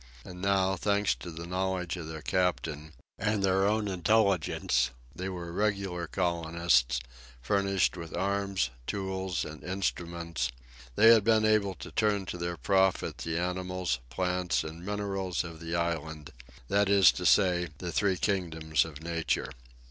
[0.25, 5.51] And now, thanks to the knowledge of their captain, and their own intelligence, they were
[5.51, 7.01] regular colonists,
[7.39, 10.49] furnished with arms, tools, and instruments;
[10.95, 15.59] they had been able to turn to their profit the animals, plants, and minerals of
[15.59, 16.31] the island,
[16.67, 19.51] that is to say, the three kingdoms of Nature.